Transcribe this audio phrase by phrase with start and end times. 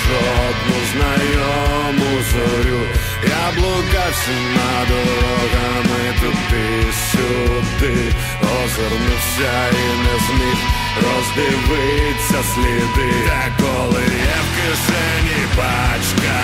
[0.00, 2.80] жодну знайому зорю.
[3.22, 8.12] Я блукав всіма дорогами туди-сюди,
[8.42, 10.58] озирнувся і не зміг
[11.02, 13.12] роздивитися сліди.
[13.26, 16.38] Та коли є в кишені пачка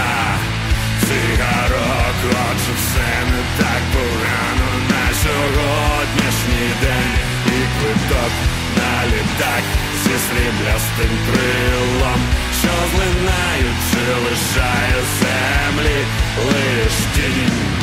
[1.06, 7.14] цигарок, отже все не так погано на сьогоднішній день
[7.46, 8.32] і квиток
[8.76, 9.64] на літак
[10.02, 12.20] зі сріблястим крилом,
[12.64, 16.05] що злинаючи лишає землі
[16.46, 17.74] лиш тінь.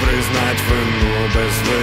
[0.00, 1.77] Признать вину без ніхто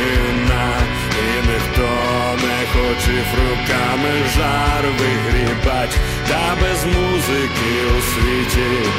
[2.91, 5.97] не руками жар вигрібать,
[6.27, 8.89] та без музики у світі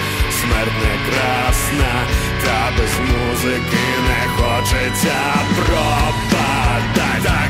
[0.40, 1.94] смерть не красна,
[2.44, 5.16] та без музики не хочеться
[5.56, 7.45] пропадать.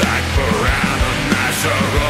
[0.00, 2.07] that brown and natural